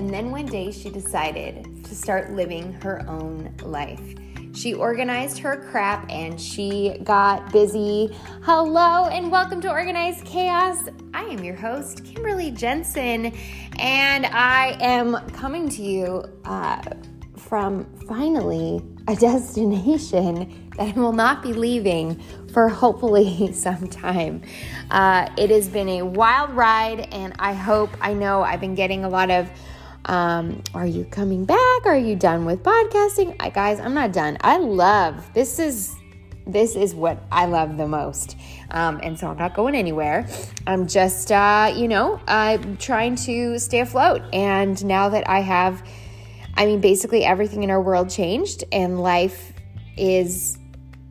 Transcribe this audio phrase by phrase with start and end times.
[0.00, 4.14] and then one day she decided to start living her own life.
[4.54, 8.16] She organized her crap and she got busy.
[8.40, 10.88] Hello and welcome to Organized Chaos.
[11.12, 13.34] I am your host, Kimberly Jensen,
[13.78, 16.80] and I am coming to you uh,
[17.36, 22.18] from finally a destination that I will not be leaving
[22.54, 24.40] for hopefully some time.
[24.90, 29.04] Uh, it has been a wild ride, and I hope, I know I've been getting
[29.04, 29.50] a lot of.
[30.06, 31.86] Um, are you coming back?
[31.86, 33.36] Are you done with podcasting?
[33.38, 34.38] I, guys, I'm not done.
[34.40, 35.94] I love this is
[36.46, 38.36] this is what I love the most.
[38.70, 40.26] Um, and so I'm not going anywhere.
[40.66, 44.22] I'm just, uh, you know, uh, trying to stay afloat.
[44.32, 45.86] And now that I have,
[46.54, 49.52] I mean, basically everything in our world changed and life
[49.96, 50.58] is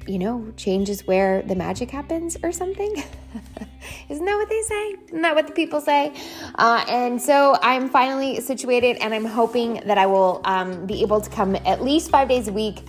[0.09, 2.95] you know, change is where the magic happens or something.
[4.09, 4.95] Isn't that what they say?
[5.07, 6.13] Isn't that what the people say?
[6.55, 11.21] Uh, and so I'm finally situated, and I'm hoping that I will um, be able
[11.21, 12.81] to come at least five days a week,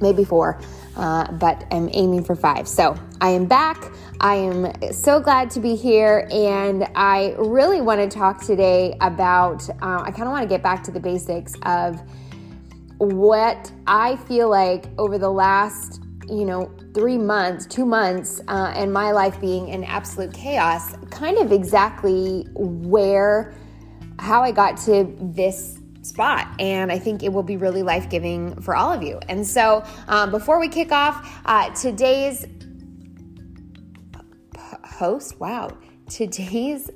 [0.00, 0.60] maybe four,
[0.96, 2.68] uh, but I'm aiming for five.
[2.68, 3.92] So I am back.
[4.20, 9.68] I am so glad to be here, and I really want to talk today about.
[9.68, 12.00] Uh, I kind of want to get back to the basics of
[13.00, 18.92] what I feel like over the last, you know, three months, two months, uh, and
[18.92, 23.54] my life being in absolute chaos, kind of exactly where,
[24.18, 26.46] how I got to this spot.
[26.60, 29.18] And I think it will be really life giving for all of you.
[29.30, 32.44] And so, um, before we kick off, uh, today's
[34.84, 35.70] host, wow,
[36.10, 36.90] today's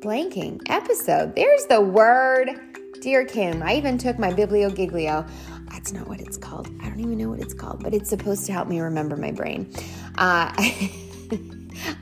[0.00, 1.36] blanking episode.
[1.36, 2.73] There's the word
[3.04, 5.28] Dear Kim, I even took my Bibliogiglio.
[5.70, 6.70] That's not what it's called.
[6.80, 9.30] I don't even know what it's called, but it's supposed to help me remember my
[9.30, 9.70] brain.
[10.16, 10.50] Uh,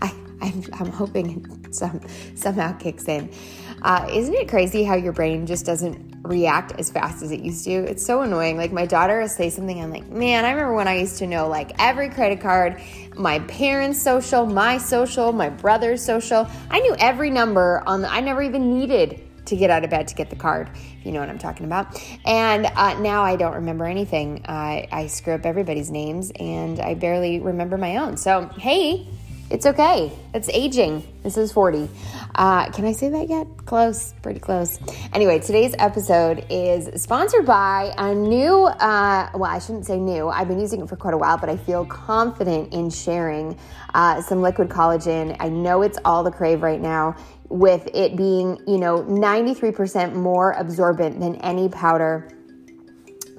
[0.01, 2.01] I, I'm, I'm, hoping it some,
[2.37, 3.33] somehow kicks in.
[3.83, 7.65] Uh, isn't it crazy how your brain just doesn't react as fast as it used
[7.65, 7.73] to?
[7.73, 8.57] It's so annoying.
[8.57, 11.27] Like my daughter will say something, I'm like, man, I remember when I used to
[11.27, 12.81] know like every credit card,
[13.17, 16.47] my parents' social, my social, my brother's social.
[16.71, 20.09] I knew every number on the, I never even needed to get out of bed
[20.09, 20.71] to get the card,
[21.05, 22.01] you know what I'm talking about.
[22.25, 24.45] And uh, now I don't remember anything.
[24.47, 28.17] I, I screw up everybody's names and I barely remember my own.
[28.17, 29.07] So, hey,
[29.53, 30.11] it's okay.
[30.33, 31.07] It's aging.
[31.23, 31.91] This is 40.
[32.35, 33.47] Uh, can I say that yet?
[33.67, 34.79] Close, pretty close.
[35.13, 40.29] Anyway, today's episode is sponsored by a new, uh, well, I shouldn't say new.
[40.29, 43.59] I've been using it for quite a while, but I feel confident in sharing
[43.93, 45.37] uh, some liquid collagen.
[45.39, 47.17] I know it's all the crave right now
[47.53, 52.29] with it being, you know, 93% more absorbent than any powder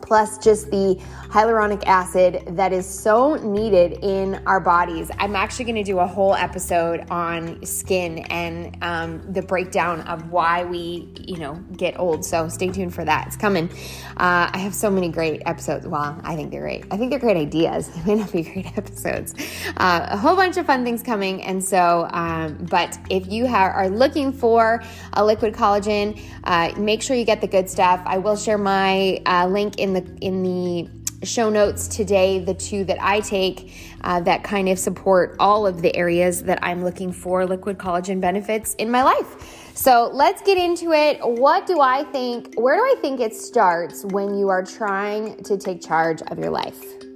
[0.04, 1.02] plus just the
[1.34, 5.10] hyaluronic acid that is so needed in our bodies.
[5.18, 10.30] I'm actually going to do a whole episode on skin and um, the breakdown of
[10.32, 12.24] why we, you know, get old.
[12.26, 13.28] So stay tuned for that.
[13.28, 13.70] It's coming.
[14.18, 15.88] Uh, I have so many great episodes.
[15.88, 16.86] Well, I think they're great.
[16.92, 17.90] I think they're great ideas.
[18.04, 19.34] They may not be great episodes.
[19.78, 21.42] Uh, a whole bunch of fun things coming.
[21.44, 24.84] And so, um, but if you ha- are looking for
[25.14, 28.02] a liquid collagen, uh, make sure you get the good stuff.
[28.06, 30.90] I will share my uh, link in the in the
[31.26, 35.82] show notes today the two that I take uh, that kind of support all of
[35.82, 39.72] the areas that I'm looking for liquid collagen benefits in my life.
[39.76, 41.20] So let's get into it.
[41.22, 42.54] What do I think?
[42.56, 46.52] Where do I think it starts when you are trying to take charge of your
[46.52, 47.13] life?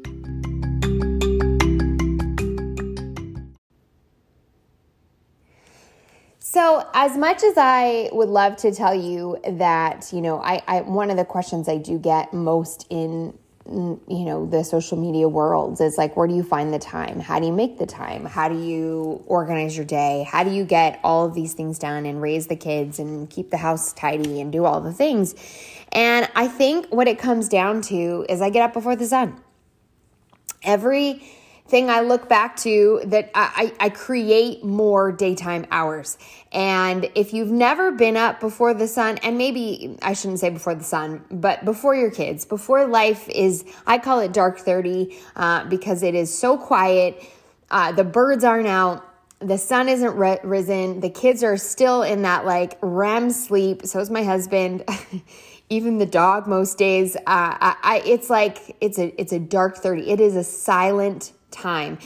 [6.50, 10.80] So, as much as I would love to tell you that, you know, I, I
[10.80, 15.28] one of the questions I do get most in mm, you know the social media
[15.28, 17.20] worlds is like where do you find the time?
[17.20, 18.24] How do you make the time?
[18.24, 20.26] How do you organize your day?
[20.26, 23.50] How do you get all of these things done and raise the kids and keep
[23.50, 25.36] the house tidy and do all the things?
[25.92, 29.42] And i think what it comes down to is i get up before the sun.
[30.64, 31.22] Every
[31.68, 36.18] thing I look back to that I, I, create more daytime hours.
[36.52, 40.76] And if you've never been up before the sun, and maybe I shouldn't say before
[40.76, 45.66] the sun, but before your kids, before life is, I call it dark 30 uh,
[45.66, 47.22] because it is so quiet.
[47.70, 49.04] Uh, the birds aren't out.
[49.40, 51.02] The sun isn't ri- risen.
[51.02, 53.86] The kids are still in that like REM sleep.
[53.86, 54.84] So is my husband.
[55.70, 59.76] even the dog most days uh, I, I, it's like it's a it's a dark
[59.76, 62.00] 30 it is a silent time.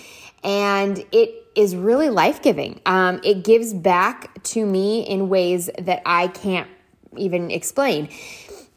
[0.43, 2.79] And it is really life giving.
[2.85, 6.69] Um, it gives back to me in ways that I can't
[7.17, 8.09] even explain.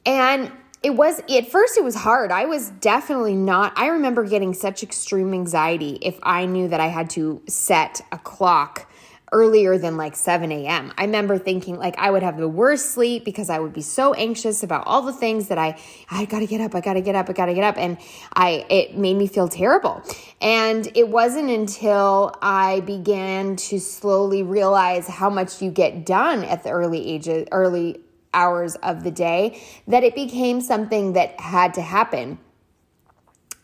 [0.05, 0.51] And
[0.83, 2.31] it was at first it was hard.
[2.31, 3.73] I was definitely not.
[3.77, 8.19] I remember getting such extreme anxiety if I knew that I had to set a
[8.19, 8.91] clock
[9.35, 10.93] earlier than like 7 a.m.
[10.97, 14.15] I remember thinking like I would have the worst sleep because I would be so
[14.15, 15.77] anxious about all the things that I
[16.09, 17.77] I got to get up, I got to get up, I got to get up
[17.77, 17.99] and
[18.33, 20.03] I it made me feel terrible.
[20.41, 26.63] And it wasn't until I began to slowly realize how much you get done at
[26.63, 28.01] the early ages early
[28.33, 32.39] hours of the day that it became something that had to happen.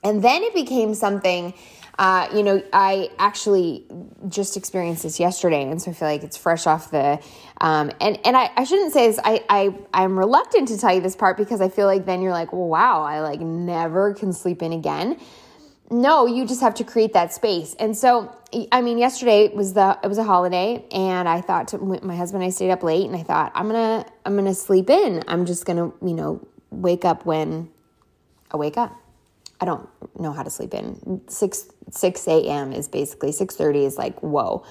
[0.03, 1.55] And then it became something
[2.00, 3.85] uh, you know, I actually
[4.26, 7.20] just experienced this yesterday, and so I feel like it's fresh off the.
[7.61, 9.20] Um, and and I, I shouldn't say this.
[9.23, 12.32] I I I'm reluctant to tell you this part because I feel like then you're
[12.32, 15.20] like, well, wow, I like never can sleep in again.
[15.91, 17.75] No, you just have to create that space.
[17.79, 18.35] And so,
[18.73, 22.43] I mean, yesterday was the it was a holiday, and I thought to my husband,
[22.43, 25.23] and I stayed up late, and I thought I'm gonna I'm gonna sleep in.
[25.29, 27.69] I'm just gonna you know wake up when
[28.50, 29.00] I wake up.
[29.61, 31.21] I don't know how to sleep in.
[31.29, 32.73] 6 6 a.m.
[32.73, 34.65] is basically 6:30 is like whoa.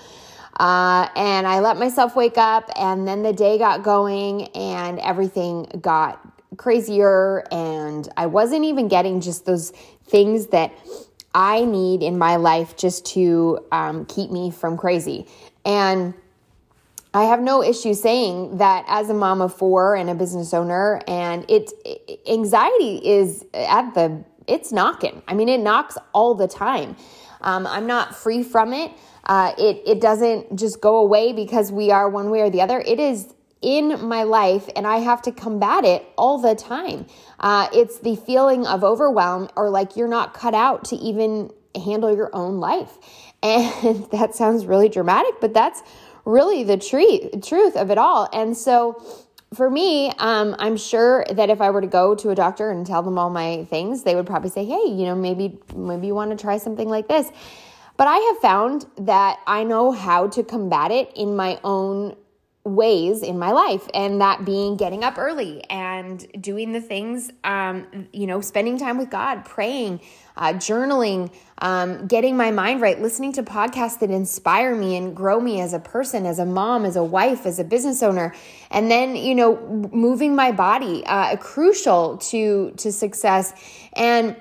[0.60, 5.64] Uh, and I let myself wake up, and then the day got going, and everything
[5.82, 6.20] got
[6.58, 7.46] crazier.
[7.52, 9.72] And I wasn't even getting just those
[10.06, 10.74] things that
[11.34, 15.28] I need in my life just to um, keep me from crazy.
[15.64, 16.14] And
[17.14, 21.02] I have no issue saying that as a mom of four and a business owner,
[21.08, 21.72] and it
[22.28, 25.22] anxiety is at the it's knocking.
[25.28, 26.96] I mean, it knocks all the time.
[27.42, 28.92] Um, I'm not free from it.
[29.24, 32.80] Uh, it it doesn't just go away because we are one way or the other.
[32.80, 37.06] It is in my life, and I have to combat it all the time.
[37.40, 42.16] Uh, it's the feeling of overwhelm or like you're not cut out to even handle
[42.16, 42.98] your own life.
[43.42, 45.82] And that sounds really dramatic, but that's
[46.26, 48.28] really the truth truth of it all.
[48.34, 49.02] And so
[49.54, 52.86] for me, um, I'm sure that if I were to go to a doctor and
[52.86, 56.16] tell them all my things, they would probably say, "Hey, you know, maybe maybe you
[56.16, 57.32] want to try something like this."
[57.98, 62.16] But I have found that I know how to combat it in my own
[62.66, 68.08] ways in my life and that being getting up early and doing the things um,
[68.12, 70.00] you know spending time with god praying
[70.36, 75.40] uh, journaling um, getting my mind right listening to podcasts that inspire me and grow
[75.40, 78.34] me as a person as a mom as a wife as a business owner.
[78.72, 79.58] And then you know
[79.92, 83.54] moving my body uh, crucial to to success.
[83.94, 84.36] And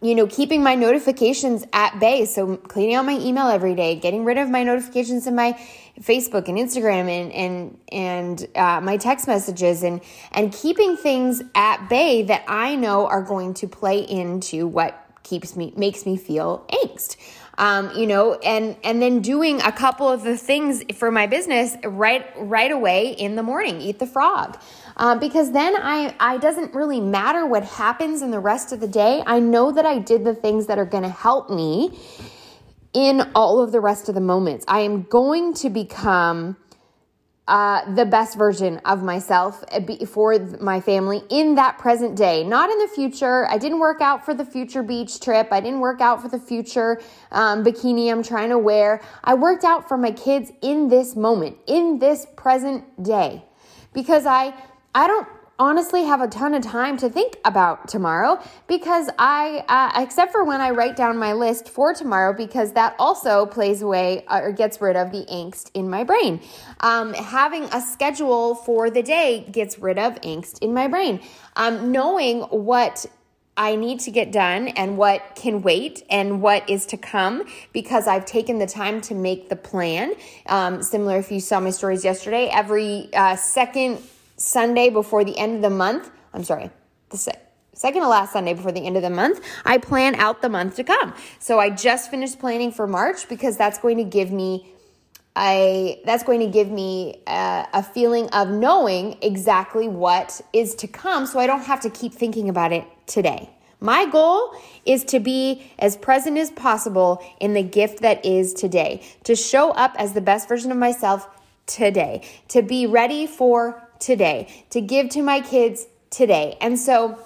[0.00, 2.24] you know, keeping my notifications at bay.
[2.24, 5.52] So cleaning out my email every day, getting rid of my notifications in my
[6.00, 10.00] Facebook and Instagram and and and uh, my text messages, and
[10.32, 15.56] and keeping things at bay that I know are going to play into what keeps
[15.56, 17.16] me makes me feel angst
[17.58, 21.76] um, you know, and and then doing a couple of the things for my business
[21.84, 23.80] right right away in the morning.
[23.80, 24.58] Eat the frog.
[24.96, 28.88] Um, because then I, I doesn't really matter what happens in the rest of the
[28.88, 29.22] day.
[29.26, 31.98] I know that I did the things that are going to help me
[32.92, 34.64] in all of the rest of the moments.
[34.68, 36.56] I am going to become
[37.46, 42.70] uh, the best version of myself uh, for my family in that present day, not
[42.70, 43.46] in the future.
[43.50, 45.48] I didn't work out for the future beach trip.
[45.50, 47.02] I didn't work out for the future
[47.32, 49.02] um, bikini I'm trying to wear.
[49.22, 53.44] I worked out for my kids in this moment, in this present day,
[53.92, 54.54] because I
[54.94, 55.26] I don't
[55.58, 60.44] honestly have a ton of time to think about tomorrow because I, uh, except for
[60.44, 64.52] when I write down my list for tomorrow, because that also plays away uh, or
[64.52, 66.40] gets rid of the angst in my brain.
[66.80, 71.20] Um, having a schedule for the day gets rid of angst in my brain.
[71.56, 73.06] Um, knowing what
[73.56, 78.08] I need to get done and what can wait and what is to come because
[78.08, 80.14] I've taken the time to make the plan.
[80.46, 84.00] Um, similar, if you saw my stories yesterday, every uh, second
[84.36, 86.70] Sunday before the end of the month, I'm sorry,
[87.10, 87.40] the se-
[87.72, 90.76] second to last Sunday before the end of the month, I plan out the month
[90.76, 91.14] to come.
[91.38, 94.70] So I just finished planning for March because that's going to give me
[95.36, 100.86] I that's going to give me a, a feeling of knowing exactly what is to
[100.86, 103.50] come so I don't have to keep thinking about it today.
[103.80, 104.54] My goal
[104.86, 109.72] is to be as present as possible in the gift that is today, to show
[109.72, 111.28] up as the best version of myself
[111.66, 116.56] today, to be ready for today, to give to my kids today.
[116.60, 117.18] And so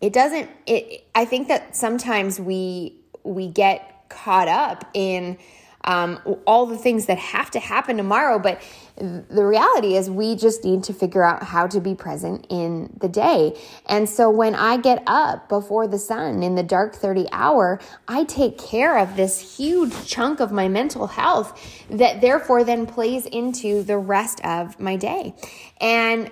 [0.00, 5.38] it doesn't it I think that sometimes we we get caught up in
[5.84, 8.38] um, all the things that have to happen tomorrow.
[8.38, 8.60] But
[8.96, 13.08] the reality is, we just need to figure out how to be present in the
[13.08, 13.58] day.
[13.86, 18.24] And so when I get up before the sun in the dark 30 hour, I
[18.24, 21.58] take care of this huge chunk of my mental health
[21.90, 25.34] that therefore then plays into the rest of my day.
[25.80, 26.30] And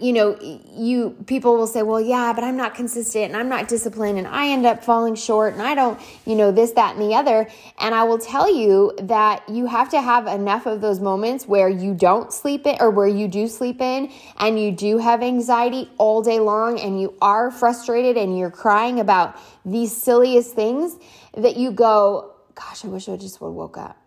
[0.00, 0.38] you know,
[0.72, 4.26] you people will say, well, yeah, but I'm not consistent and I'm not disciplined and
[4.26, 7.46] I end up falling short and I don't, you know, this, that, and the other.
[7.78, 11.68] And I will tell you that you have to have enough of those moments where
[11.68, 15.90] you don't sleep in or where you do sleep in and you do have anxiety
[15.98, 20.96] all day long and you are frustrated and you're crying about these silliest things
[21.36, 23.98] that you go, gosh, I wish I just would have woke up.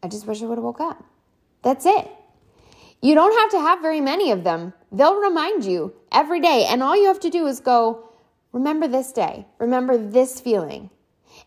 [0.00, 1.02] I just wish I would have woke up.
[1.62, 2.08] That's it.
[3.04, 4.72] You don't have to have very many of them.
[4.90, 6.64] They'll remind you every day.
[6.66, 8.08] And all you have to do is go,
[8.50, 10.88] remember this day, remember this feeling,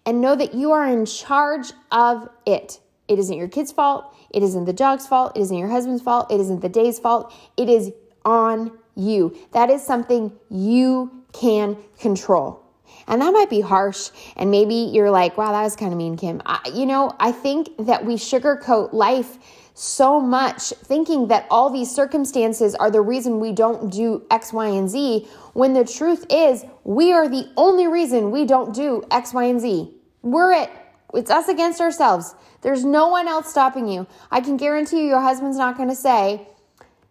[0.06, 2.80] and know that you are in charge of it.
[3.08, 4.16] It isn't your kid's fault.
[4.30, 5.36] It isn't the dog's fault.
[5.36, 6.32] It isn't your husband's fault.
[6.32, 7.34] It isn't the day's fault.
[7.58, 7.92] It is
[8.24, 9.36] on you.
[9.54, 12.64] That is something you can control.
[13.08, 14.12] And that might be harsh.
[14.36, 16.40] And maybe you're like, wow, that was kind of mean, Kim.
[16.46, 19.40] I, you know, I think that we sugarcoat life
[19.80, 24.66] so much thinking that all these circumstances are the reason we don't do X, Y,
[24.66, 29.36] and Z, when the truth is we are the only reason we don't do X,
[29.36, 29.94] Y, and Z.
[30.24, 30.72] We're it.
[31.14, 32.34] It's us against ourselves.
[32.62, 34.08] There's no one else stopping you.
[34.32, 36.48] I can guarantee you, your husband's not going to say,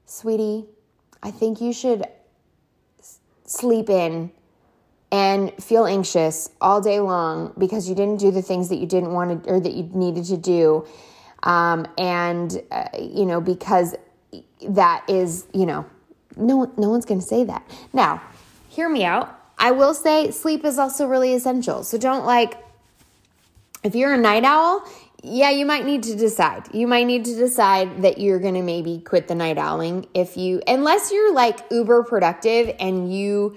[0.04, 0.64] Sweetie,
[1.22, 2.04] I think you should
[3.44, 4.32] sleep in
[5.12, 9.12] and feel anxious all day long because you didn't do the things that you didn't
[9.12, 10.84] want to or that you needed to do
[11.46, 13.94] um, and, uh, you know, because
[14.68, 15.86] that is, you know,
[16.36, 17.64] no, no one's going to say that.
[17.92, 18.20] Now,
[18.68, 19.32] hear me out.
[19.56, 21.84] I will say sleep is also really essential.
[21.84, 22.58] So don't like,
[23.84, 24.86] if you're a night owl,
[25.22, 26.74] yeah, you might need to decide.
[26.74, 30.36] You might need to decide that you're going to maybe quit the night owling if
[30.36, 33.56] you, unless you're like uber productive and you,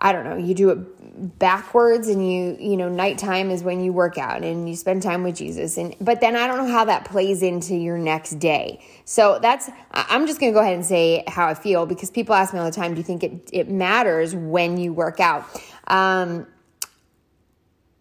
[0.00, 3.92] I don't know, you do it backwards and you, you know, nighttime is when you
[3.92, 5.76] work out and you spend time with Jesus.
[5.76, 8.82] And, but then I don't know how that plays into your next day.
[9.04, 12.34] So that's, I'm just going to go ahead and say how I feel because people
[12.34, 15.44] ask me all the time, do you think it, it matters when you work out?
[15.86, 16.46] Um,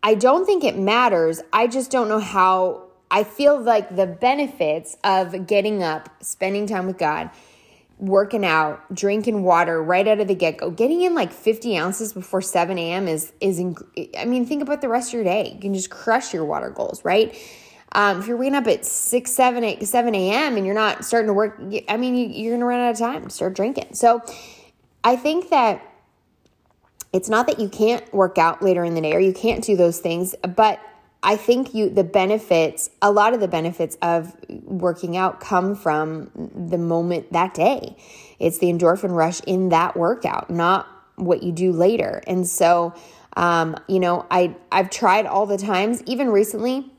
[0.01, 1.41] I don't think it matters.
[1.51, 6.87] I just don't know how I feel like the benefits of getting up, spending time
[6.87, 7.31] with God,
[7.99, 12.13] working out, drinking water right out of the get go, getting in like 50 ounces
[12.13, 13.07] before 7 a.m.
[13.07, 13.59] is, is,
[14.17, 15.51] I mean, think about the rest of your day.
[15.53, 17.37] You can just crush your water goals, right?
[17.91, 20.57] Um, if you're waking up at 6, 7, 8, 7 a.m.
[20.57, 22.97] and you're not starting to work, I mean, you, are going to run out of
[22.97, 23.93] time to start drinking.
[23.93, 24.21] So
[25.03, 25.81] I think that
[27.11, 29.75] it's not that you can't work out later in the day or you can't do
[29.75, 30.79] those things, but
[31.21, 34.33] I think you the benefits, a lot of the benefits of
[34.63, 37.97] working out come from the moment that day.
[38.39, 42.21] It's the endorphin rush in that workout, not what you do later.
[42.25, 42.93] And so,
[43.35, 46.89] um, you know, I I've tried all the times, even recently.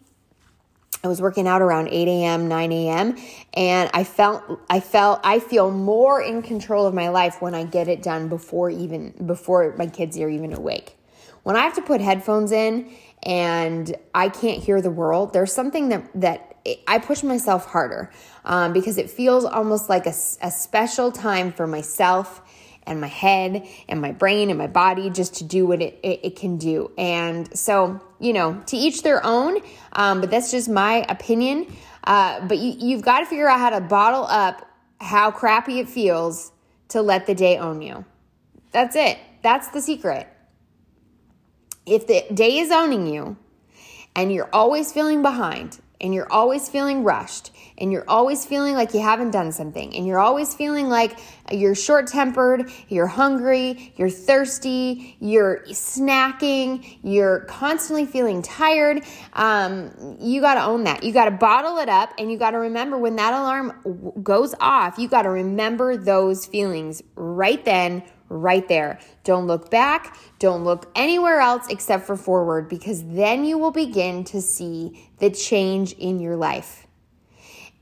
[1.03, 3.17] I was working out around 8 a.m., 9 a.m.,
[3.55, 7.65] and I felt I felt I feel more in control of my life when I
[7.65, 10.99] get it done before even before my kids are even awake.
[11.43, 12.91] When I have to put headphones in
[13.23, 16.51] and I can't hear the world, there's something that that
[16.87, 18.11] I push myself harder
[18.45, 22.43] um, because it feels almost like a, a special time for myself
[22.85, 26.21] and my head and my brain and my body just to do what it, it,
[26.23, 26.91] it can do.
[26.99, 29.59] And so, you know, to each their own,
[29.93, 31.75] um, but that's just my opinion.
[32.05, 34.67] Uh, but you, you've got to figure out how to bottle up
[35.01, 36.53] how crappy it feels
[36.89, 38.05] to let the day own you.
[38.73, 39.19] That's it.
[39.43, 40.29] That's the secret
[41.87, 43.37] if the day is owning you
[44.15, 48.95] and you're always feeling behind and you're always feeling rushed and you're always feeling like
[48.95, 51.19] you haven't done something and you're always feeling like
[51.51, 59.03] you're short tempered, you're hungry, you're thirsty, you're snacking, you're constantly feeling tired,
[59.35, 61.03] um, you got to own that.
[61.03, 64.55] You got to bottle it up and you got to remember when that alarm goes
[64.61, 68.99] off, you got to remember those feelings right then, right there.
[69.25, 70.17] Don't look back.
[70.39, 75.31] Don't look anywhere else except for forward because then you will begin to see the
[75.31, 76.87] change in your life.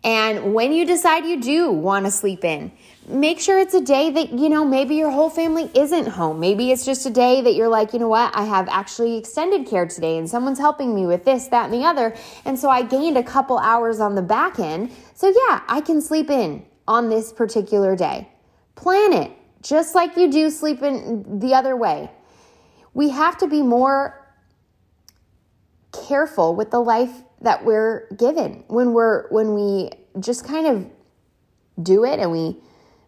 [0.05, 2.73] And when you decide you do want to sleep in,
[3.09, 6.39] make sure it's a day that, you know, maybe your whole family isn't home.
[6.39, 9.67] Maybe it's just a day that you're like, you know what, I have actually extended
[9.67, 12.15] care today and someone's helping me with this, that, and the other.
[12.45, 14.93] And so I gained a couple hours on the back end.
[15.15, 18.29] So yeah, I can sleep in on this particular day.
[18.77, 19.33] Plan it
[19.69, 22.11] just like you do sleeping the other way.
[22.95, 24.27] We have to be more
[25.93, 30.87] careful with the life that we're given when we're when we just kind of
[31.83, 32.57] do it and we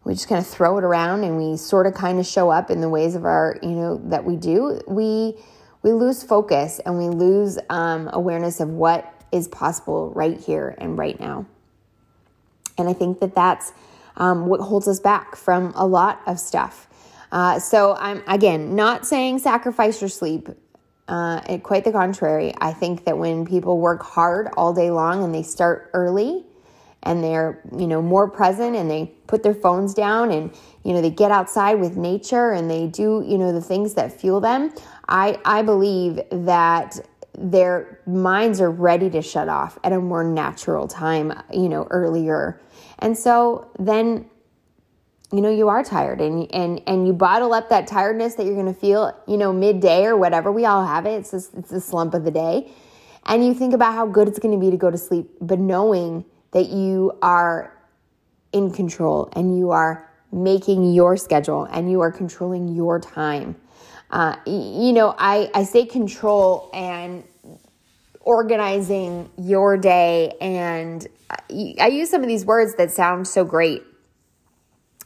[0.04, 2.70] we just kind of throw it around and we sort of kind of show up
[2.70, 5.34] in the ways of our you know that we do we
[5.82, 10.96] we lose focus and we lose um, awareness of what is possible right here and
[10.96, 11.46] right now
[12.78, 13.72] and i think that that's
[14.16, 16.88] um, what holds us back from a lot of stuff.
[17.32, 20.48] Uh, so I'm again not saying sacrifice your sleep.
[21.08, 22.54] Uh, quite the contrary.
[22.60, 26.44] I think that when people work hard all day long and they start early,
[27.02, 30.52] and they're you know more present and they put their phones down and
[30.84, 34.12] you know they get outside with nature and they do you know the things that
[34.12, 34.72] fuel them
[35.08, 36.98] i i believe that
[37.40, 42.60] their minds are ready to shut off at a more natural time you know earlier
[42.98, 44.28] and so then
[45.32, 48.54] you know you are tired and and and you bottle up that tiredness that you're
[48.54, 51.70] going to feel you know midday or whatever we all have it it's this, it's
[51.70, 52.70] the slump of the day
[53.26, 55.58] and you think about how good it's going to be to go to sleep but
[55.58, 57.72] knowing that you are
[58.52, 63.56] in control and you are making your schedule and you are controlling your time.
[64.10, 67.22] Uh, you know, I, I say control and
[68.20, 71.06] organizing your day, and
[71.48, 73.82] I use some of these words that sound so great,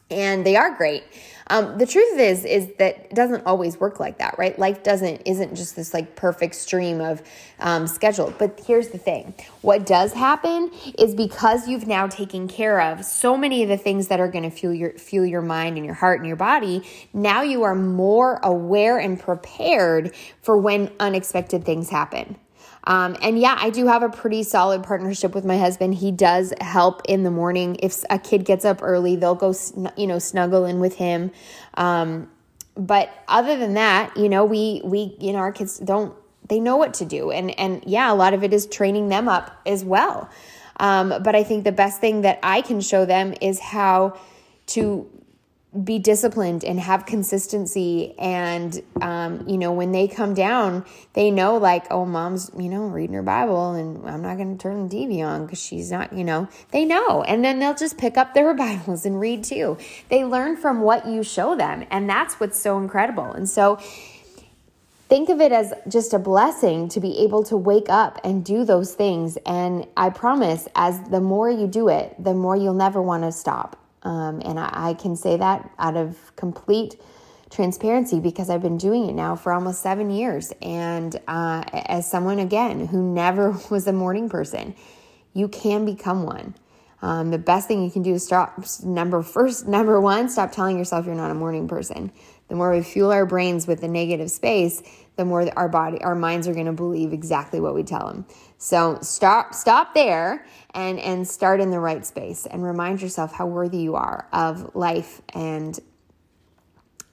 [0.09, 1.03] and they are great.
[1.47, 4.57] Um, the truth is, is that it doesn't always work like that, right?
[4.57, 7.21] Life doesn't isn't just this like perfect stream of
[7.59, 8.33] um, schedule.
[8.37, 13.37] But here's the thing: what does happen is because you've now taken care of so
[13.37, 15.95] many of the things that are going to fuel your fuel your mind and your
[15.95, 16.81] heart and your body.
[17.13, 22.37] Now you are more aware and prepared for when unexpected things happen.
[22.87, 25.95] Um, and yeah, I do have a pretty solid partnership with my husband.
[25.95, 27.77] He does help in the morning.
[27.81, 29.53] If a kid gets up early, they'll go,
[29.97, 31.31] you know, snuggle in with him.
[31.75, 32.29] Um,
[32.75, 36.13] but other than that, you know, we we you know our kids don't
[36.47, 39.27] they know what to do, and and yeah, a lot of it is training them
[39.27, 40.29] up as well.
[40.77, 44.17] Um, but I think the best thing that I can show them is how
[44.67, 45.09] to
[45.83, 51.57] be disciplined and have consistency and um, you know when they come down they know
[51.57, 54.95] like oh mom's you know reading her bible and i'm not going to turn the
[54.95, 57.23] tv on because she's not you know they know.
[57.23, 59.77] And then they'll just pick up their bibles and read too.
[60.09, 63.31] They learn from what you show them and that's what's so incredible.
[63.31, 63.77] And so
[65.07, 68.65] think of it as just a blessing to be able to wake up and do
[68.65, 69.37] those things.
[69.45, 73.31] And i promise as the more you do it the more you'll never want to
[73.31, 76.95] stop um, and I, I can say that out of complete
[77.49, 80.53] transparency because I've been doing it now for almost seven years.
[80.61, 84.75] And uh, as someone, again, who never was a morning person,
[85.33, 86.55] you can become one.
[87.01, 90.77] Um, the best thing you can do is stop number first number one stop telling
[90.77, 92.11] yourself you're not a morning person
[92.47, 94.81] the more we fuel our brains with the negative space
[95.15, 98.25] the more our body our minds are going to believe exactly what we tell them
[98.57, 103.45] so stop stop there and and start in the right space and remind yourself how
[103.45, 105.79] worthy you are of life and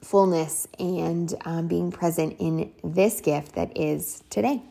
[0.01, 4.61] fullness and um, being present in this gift that is today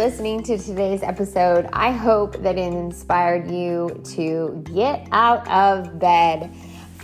[0.00, 1.68] listening to today's episode.
[1.74, 6.50] I hope that it inspired you to get out of bed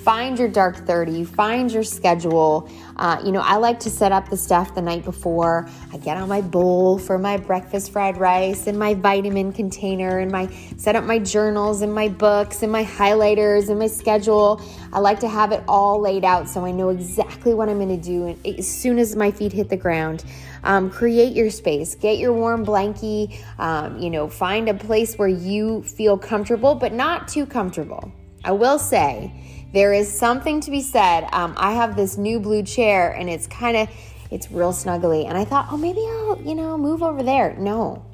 [0.06, 2.70] find your dark 30, find your schedule.
[2.94, 5.68] Uh, you know, I like to set up the stuff the night before.
[5.92, 10.30] I get on my bowl for my breakfast fried rice and my vitamin container and
[10.30, 14.62] my set up my journals and my books and my highlighters and my schedule.
[14.92, 18.00] I like to have it all laid out so I know exactly what I'm going
[18.00, 20.24] to do as soon as my feet hit the ground.
[20.64, 25.29] Um, create your space, get your warm blankie, um, you know, find a place where
[25.29, 28.12] you feel comfortable, but not too comfortable.
[28.45, 29.33] I will say,
[29.73, 31.29] there is something to be said.
[31.33, 33.88] Um, I have this new blue chair and it's kind of,
[34.31, 35.29] it's real snuggly.
[35.29, 37.55] And I thought, oh, maybe I'll, you know, move over there.
[37.59, 38.05] No,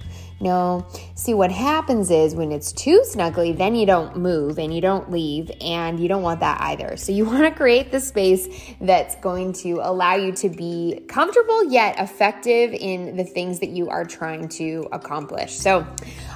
[0.41, 0.87] no.
[1.23, 5.09] See, what happens is when it's too snuggly, then you don't move and you don't
[5.09, 6.97] leave, and you don't want that either.
[6.97, 8.49] So, you want to create the space
[8.81, 13.89] that's going to allow you to be comfortable yet effective in the things that you
[13.89, 15.53] are trying to accomplish.
[15.53, 15.87] So,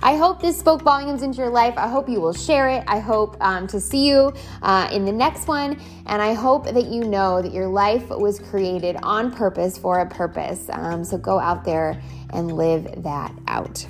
[0.05, 1.75] I hope this spoke volumes into your life.
[1.77, 2.85] I hope you will share it.
[2.87, 5.81] I hope um, to see you uh, in the next one.
[6.07, 10.07] And I hope that you know that your life was created on purpose for a
[10.07, 10.69] purpose.
[10.71, 13.85] Um, so, go out there and live that out.